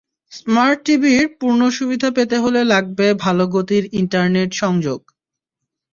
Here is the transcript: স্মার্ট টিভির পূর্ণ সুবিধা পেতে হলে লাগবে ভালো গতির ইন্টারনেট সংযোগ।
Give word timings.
স্মার্ট 0.31 0.79
টিভির 0.85 1.25
পূর্ণ 1.39 1.61
সুবিধা 1.77 2.09
পেতে 2.17 2.37
হলে 2.37 2.61
লাগবে 2.73 3.07
ভালো 3.23 3.43
গতির 3.55 3.83
ইন্টারনেট 3.93 4.51
সংযোগ। 4.53 4.99